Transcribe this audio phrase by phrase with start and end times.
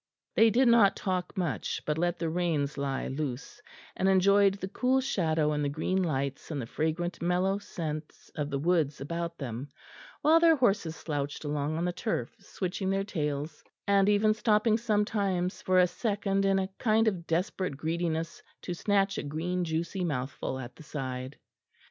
[0.33, 3.61] They did not talk much, but let the reins lie loose;
[3.95, 8.49] and enjoyed the cool shadow and the green lights and the fragrant mellow scents of
[8.49, 9.69] the woods about them;
[10.23, 15.61] while their horses slouched along on the turf, switching their tails and even stopping sometimes
[15.61, 20.57] for a second in a kind of desperate greediness to snatch a green juicy mouthful
[20.57, 21.37] at the side.